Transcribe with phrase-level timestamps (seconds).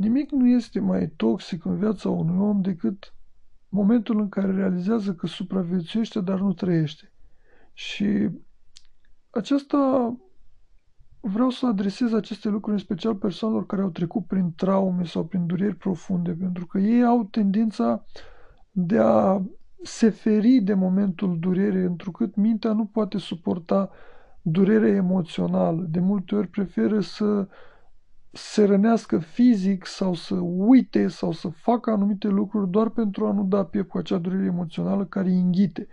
[0.00, 3.14] Nimic nu este mai toxic în viața unui om decât
[3.68, 7.12] momentul în care realizează că supraviețuiește, dar nu trăiește.
[7.72, 8.28] Și
[9.30, 10.16] aceasta
[11.20, 15.46] vreau să adresez aceste lucruri în special persoanelor care au trecut prin traume sau prin
[15.46, 18.04] dureri profunde, pentru că ei au tendința
[18.70, 19.42] de a
[19.82, 23.90] se feri de momentul durerii, întrucât mintea nu poate suporta
[24.42, 25.86] durerea emoțională.
[25.88, 27.48] De multe ori preferă să
[28.32, 33.44] se rănească fizic sau să uite sau să facă anumite lucruri doar pentru a nu
[33.44, 35.86] da piept cu acea durere emoțională care îi înghite.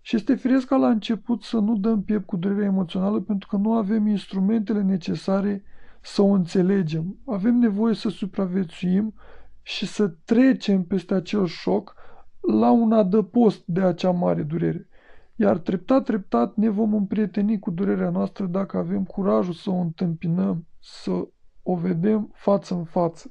[0.00, 3.56] Și este firesc ca la început să nu dăm piept cu durerea emoțională pentru că
[3.56, 5.62] nu avem instrumentele necesare
[6.00, 7.18] să o înțelegem.
[7.26, 9.14] Avem nevoie să supraviețuim
[9.62, 11.94] și să trecem peste acel șoc
[12.40, 14.88] la un adăpost de acea mare durere.
[15.36, 20.66] Iar treptat, treptat ne vom împrieteni cu durerea noastră dacă avem curajul să o întâmpinăm,
[20.80, 21.28] să
[21.70, 23.30] o vedem față în față.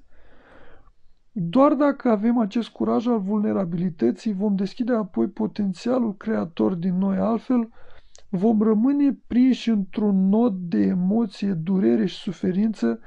[1.32, 7.70] Doar dacă avem acest curaj al vulnerabilității, vom deschide apoi potențialul creator din noi, altfel
[8.30, 13.00] vom rămâne prinși într-un nod de emoție, durere și suferință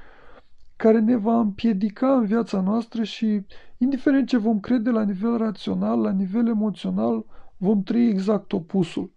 [0.77, 3.47] care ne va împiedica în viața noastră și,
[3.79, 7.25] indiferent ce vom crede la nivel rațional, la nivel emoțional,
[7.57, 9.13] vom trăi exact opusul.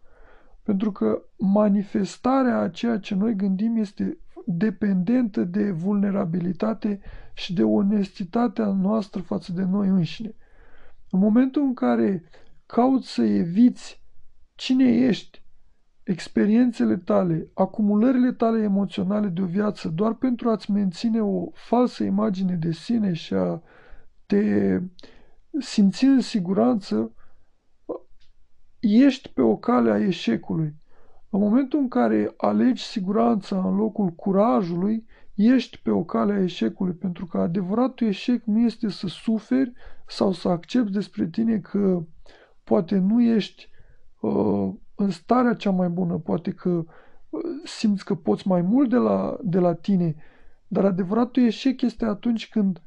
[0.64, 7.00] Pentru că manifestarea a ceea ce noi gândim este dependentă de vulnerabilitate
[7.34, 10.36] și de onestitatea noastră față de noi înșine.
[11.10, 12.24] În momentul în care
[12.66, 14.02] cauți să eviți
[14.56, 15.42] cine ești,
[16.04, 22.56] experiențele tale, acumulările tale emoționale de o viață doar pentru a-ți menține o falsă imagine
[22.56, 23.62] de sine și a
[24.26, 24.80] te
[25.60, 27.12] simți în siguranță,
[28.80, 30.76] ești pe o cale a eșecului.
[31.34, 36.94] În momentul în care alegi siguranța în locul curajului, ești pe o cale a eșecului,
[36.94, 39.74] pentru că adevăratul eșec nu este să suferi
[40.08, 42.04] sau să accepti despre tine că
[42.64, 43.70] poate nu ești
[44.20, 48.98] uh, în starea cea mai bună, poate că uh, simți că poți mai mult de
[48.98, 50.16] la, de la tine,
[50.68, 52.82] dar adevăratul eșec este atunci când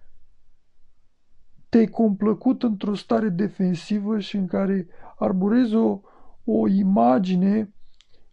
[1.68, 4.86] te-ai complăcut într-o stare defensivă și în care
[5.18, 6.00] arborezi o,
[6.44, 7.70] o imagine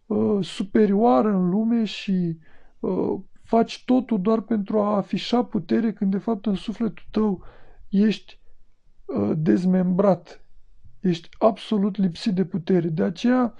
[0.06, 2.38] uh, superioară în lume și
[2.80, 7.42] uh, faci totul doar pentru a afișa putere când de fapt în sufletul tău
[7.88, 8.40] ești
[9.04, 10.44] uh, dezmembrat,
[11.00, 12.88] ești absolut lipsit de putere.
[12.88, 13.54] De aceea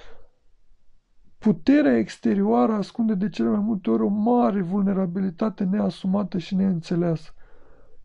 [1.38, 7.34] puterea exterioară ascunde de cele mai multe ori o mare vulnerabilitate neasumată și neînțeleasă.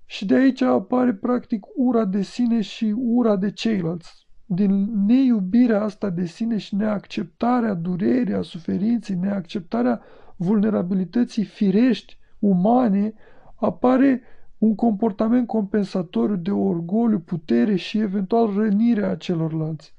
[0.05, 6.09] Și de aici apare practic ura de sine și ura de ceilalți din neiubirea asta
[6.09, 10.01] de sine și neacceptarea durerii, a suferinței, neacceptarea
[10.35, 13.13] vulnerabilității firești, umane,
[13.55, 14.21] apare
[14.57, 19.93] un comportament compensatoriu de orgoliu, putere și eventual rănirea celorlalți.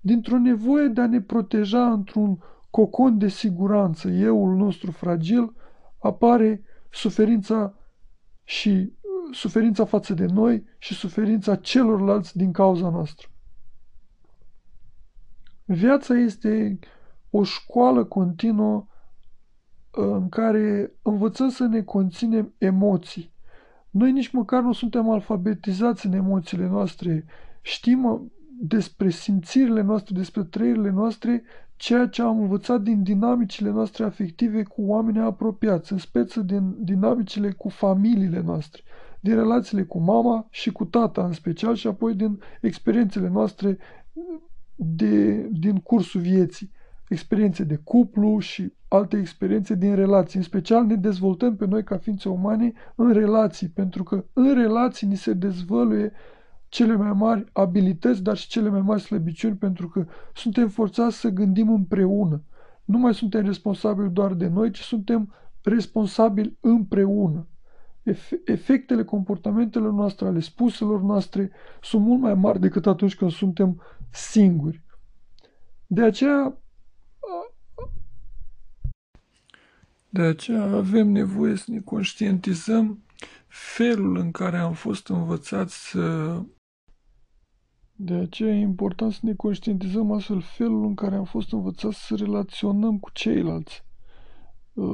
[0.00, 2.38] Dintr-o nevoie de a ne proteja într-un
[2.70, 5.54] cocon de siguranță, euul nostru fragil,
[5.98, 7.74] apare suferința
[8.44, 8.92] și
[9.32, 13.28] suferința față de noi și suferința celorlalți din cauza noastră.
[15.64, 16.78] Viața este
[17.30, 23.32] o școală continuă uh, în care învățăm să ne conținem emoții.
[23.90, 27.24] Noi nici măcar nu suntem alfabetizați în emoțiile noastre.
[27.60, 28.20] Știm uh,
[28.60, 31.42] despre simțirile noastre, despre trăirile noastre,
[31.76, 37.50] ceea ce am învățat din dinamicile noastre afective cu oameni apropiați, în speță din dinamicile
[37.50, 38.82] cu familiile noastre,
[39.20, 43.78] din relațiile cu mama și cu tata în special și apoi din experiențele noastre
[44.74, 46.70] de, din cursul vieții,
[47.08, 50.38] experiențe de cuplu și alte experiențe din relații.
[50.38, 55.06] În special ne dezvoltăm pe noi ca ființe umane în relații, pentru că în relații
[55.06, 56.12] ni se dezvăluie
[56.68, 61.28] cele mai mari abilități, dar și cele mai mari slăbiciuni, pentru că suntem forțați să
[61.28, 62.42] gândim împreună.
[62.84, 67.46] Nu mai suntem responsabili doar de noi, ci suntem responsabili împreună.
[68.44, 71.50] Efectele comportamentelor noastre, ale spuselor noastre,
[71.82, 73.82] sunt mult mai mari decât atunci când suntem
[74.14, 74.82] singuri.
[75.86, 76.58] De aceea,
[80.08, 83.04] de aceea avem nevoie să ne conștientizăm
[83.46, 86.40] felul în care am fost învățați să...
[87.96, 92.14] De aceea e important să ne conștientizăm astfel felul în care am fost învățați să
[92.16, 93.84] relaționăm cu ceilalți,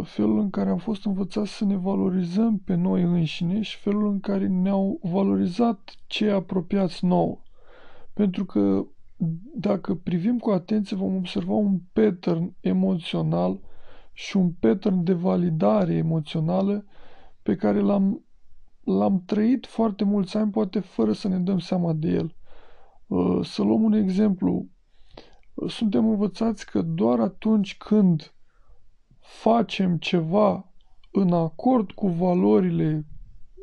[0.05, 4.21] felul în care am fost învățați să ne valorizăm pe noi înșine și felul în
[4.21, 7.43] care ne-au valorizat cei apropiați nouă.
[8.13, 8.87] Pentru că
[9.55, 13.61] dacă privim cu atenție, vom observa un pattern emoțional
[14.13, 16.85] și un pattern de validare emoțională
[17.43, 18.25] pe care l-am
[18.85, 22.35] l-am trăit foarte mulți ani, poate fără să ne dăm seama de el.
[23.07, 24.69] Uh, să luăm un exemplu.
[25.67, 28.35] Suntem învățați că doar atunci când
[29.19, 30.73] facem ceva
[31.11, 33.07] în acord cu valorile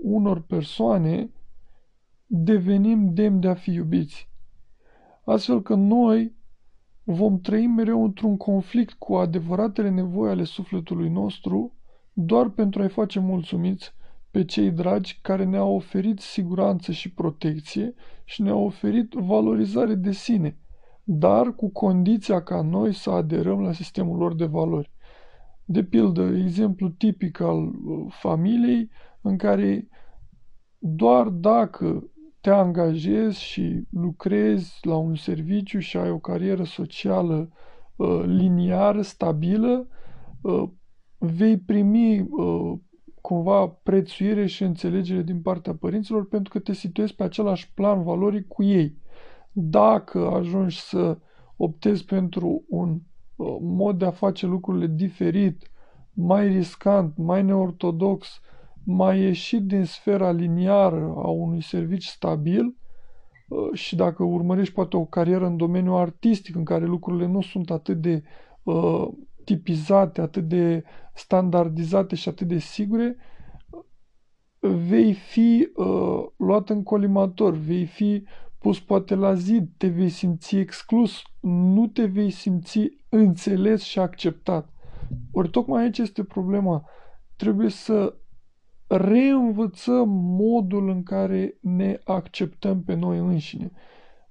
[0.01, 1.31] unor persoane,
[2.25, 4.29] devenim demni de a fi iubiți.
[5.27, 6.35] Astfel că noi
[7.03, 11.73] vom trăi mereu într-un conflict cu adevăratele nevoi ale sufletului nostru
[12.13, 13.93] doar pentru a-i face mulțumiți
[14.31, 17.93] pe cei dragi care ne-au oferit siguranță și protecție
[18.23, 20.57] și ne-au oferit valorizare de sine,
[21.03, 24.91] dar cu condiția ca noi să aderăm la sistemul lor de valori.
[25.65, 28.89] De pildă, exemplu tipic al uh, familiei
[29.21, 29.87] în care
[30.77, 32.11] doar dacă
[32.47, 37.49] te angajezi și lucrezi la un serviciu și ai o carieră socială
[37.95, 39.87] uh, liniară, stabilă,
[40.41, 40.63] uh,
[41.17, 42.73] vei primi uh,
[43.21, 48.47] cumva prețuire și înțelegere din partea părinților pentru că te situezi pe același plan valoric
[48.47, 48.97] cu ei.
[49.51, 51.17] Dacă ajungi să
[51.55, 52.99] optezi pentru un
[53.35, 55.71] uh, mod de a face lucrurile diferit,
[56.13, 58.41] mai riscant, mai neortodox,
[58.89, 62.75] mai ieșit din sfera liniară a unui serviciu stabil
[63.47, 67.71] uh, și dacă urmărești poate o carieră în domeniul artistic în care lucrurile nu sunt
[67.71, 68.23] atât de
[68.63, 69.07] uh,
[69.43, 73.17] tipizate, atât de standardizate și atât de sigure,
[74.59, 78.23] vei fi uh, luat în colimator, vei fi
[78.59, 82.79] pus poate la zid, te vei simți exclus, nu te vei simți
[83.09, 84.73] înțeles și acceptat.
[85.31, 86.85] Ori tocmai aici este problema.
[87.35, 88.15] Trebuie să
[88.87, 93.71] reînvățăm modul în care ne acceptăm pe noi înșine.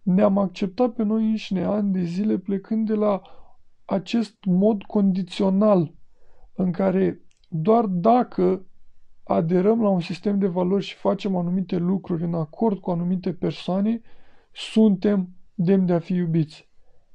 [0.02, 3.22] Ne-am acceptat pe noi înșine ani de zile plecând de la
[3.84, 5.94] acest mod condițional
[6.54, 8.66] în care doar dacă
[9.24, 14.00] aderăm la un sistem de valori și facem anumite lucruri în acord cu anumite persoane,
[14.52, 16.68] suntem demni de a fi iubiți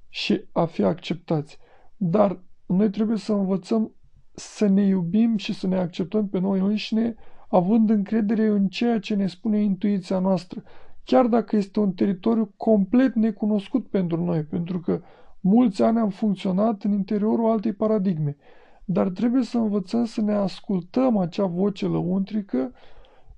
[0.10, 1.58] și a fi acceptați.
[1.98, 3.96] Dar noi trebuie să învățăm
[4.42, 7.16] să ne iubim și să ne acceptăm pe noi înșine,
[7.50, 10.64] având încredere în ceea ce ne spune intuiția noastră,
[11.04, 15.02] chiar dacă este un teritoriu complet necunoscut pentru noi, pentru că
[15.40, 18.38] mulți ani am funcționat în interiorul altei paradigme,
[18.86, 22.72] dar trebuie să învățăm să ne ascultăm acea voce lăuntrică,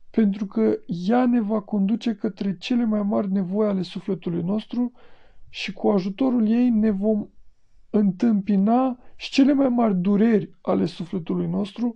[0.09, 0.77] pentru că
[1.07, 4.91] ea ne va conduce către cele mai mari nevoi ale sufletului nostru
[5.49, 7.27] și cu ajutorul ei ne vom
[7.95, 11.95] întâmpina și cele mai mari dureri ale sufletului nostru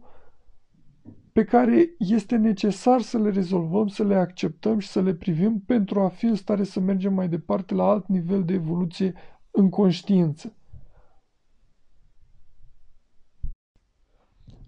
[1.31, 6.01] pe care este necesar să le rezolvăm, să le acceptăm și să le privim pentru
[6.01, 9.13] a fi în stare să mergem mai departe la alt nivel de evoluție
[9.51, 10.55] în conștiință.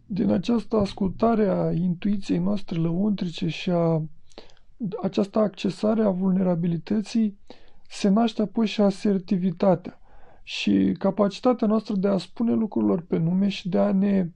[0.05, 4.03] Din această ascultare a intuiției noastre lăuntrice și a
[5.01, 7.37] această accesare a vulnerabilității
[7.89, 9.98] se naște apoi și asertivitatea
[10.49, 14.29] și capacitatea noastră de a spune lucrurilor pe nume și de a ne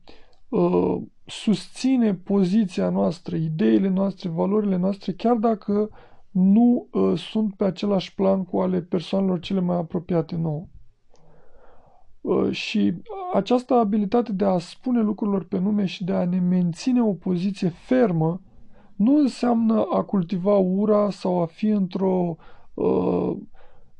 [0.49, 5.89] uh, susține poziția noastră, ideile noastre, valorile noastre, chiar dacă
[6.31, 10.67] nu uh, sunt pe același plan cu ale persoanelor cele mai apropiate nouă.
[12.21, 12.93] Uh, și
[13.33, 17.69] această abilitate de a spune lucrurilor pe nume și de a ne menține o poziție
[17.69, 18.41] fermă
[18.95, 22.35] nu înseamnă a cultiva ura sau a fi într-o
[22.73, 23.37] uh,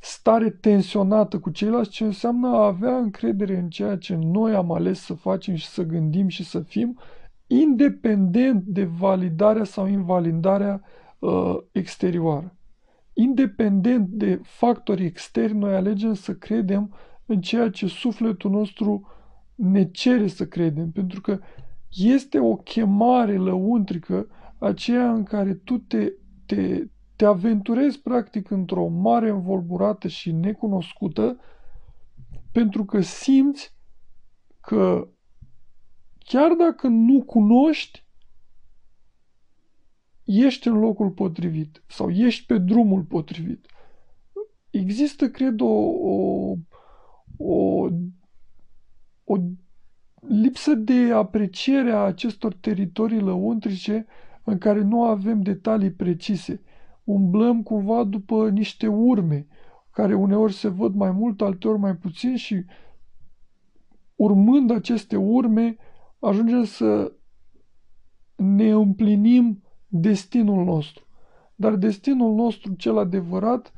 [0.06, 5.00] stare tensionată cu ceilalți, ci înseamnă a avea încredere în ceea ce noi am ales
[5.00, 7.00] să facem și să gândim și să fim,
[7.48, 10.82] independent de validarea sau invalidarea
[11.20, 12.56] uh, exterioară.
[13.14, 16.94] Independent de factorii externi, noi alegem să credem
[17.26, 19.08] în ceea ce sufletul nostru
[19.56, 21.40] ne cere să credem, pentru că
[21.90, 26.14] este o chemare lăuntrică aceea în care tu te,
[26.46, 26.84] te,
[27.24, 31.40] te aventurezi practic într-o mare învolburată și necunoscută
[32.52, 33.76] pentru că simți
[34.60, 35.08] că
[36.18, 38.06] chiar dacă nu cunoști,
[40.24, 43.66] ești în locul potrivit sau ești pe drumul potrivit.
[44.70, 46.58] Există, cred, o, o,
[47.38, 47.88] o,
[49.24, 49.38] o
[50.20, 54.06] lipsă de apreciere a acestor teritorii lăuntrice
[54.44, 56.62] în care nu avem detalii precise.
[57.04, 59.48] Umblăm cumva după niște urme,
[59.92, 62.66] care uneori se văd mai mult, alteori mai puțin și
[64.16, 65.78] urmând aceste urme
[66.20, 67.14] ajungem să
[68.36, 71.06] ne împlinim destinul nostru.
[71.56, 73.74] Dar destinul nostru, cel adevărat,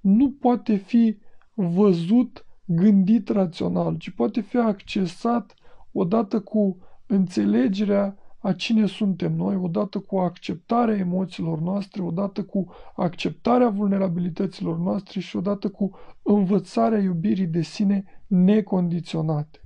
[0.00, 1.18] nu poate fi
[1.54, 5.54] văzut, gândit rațional, ci poate fi accesat
[5.92, 12.66] odată cu înțelegerea a cine suntem noi, odată cu acceptarea emoțiilor noastre, odată cu
[12.96, 15.90] acceptarea vulnerabilităților noastre și odată cu
[16.22, 19.60] învățarea iubirii de sine necondiționate.